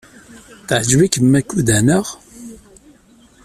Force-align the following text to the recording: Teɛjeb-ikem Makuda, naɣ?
Teɛjeb-ikem 0.67 1.25
Makuda, 1.31 1.77
naɣ? 1.87 2.05